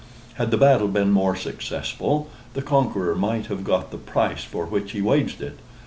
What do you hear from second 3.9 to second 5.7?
the price for which he waged it.